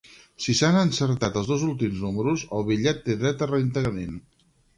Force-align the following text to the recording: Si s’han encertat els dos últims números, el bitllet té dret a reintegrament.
Si 0.43 0.53
s’han 0.59 0.77
encertat 0.79 1.37
els 1.41 1.51
dos 1.51 1.65
últims 1.67 1.99
números, 2.07 2.47
el 2.61 2.67
bitllet 2.71 3.05
té 3.11 3.19
dret 3.21 3.45
a 3.47 3.51
reintegrament. 3.53 4.19